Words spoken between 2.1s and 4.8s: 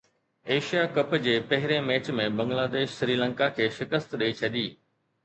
۾ بنگلاديش سريلنڪا کي شڪست ڏئي ڇڏي